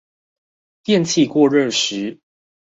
[0.83, 2.21] 電器過熱時